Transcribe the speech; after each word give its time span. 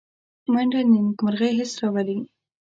منډه 0.51 0.79
د 0.85 0.87
نېکمرغۍ 0.91 1.51
حس 1.59 1.73
راولي 1.81 2.17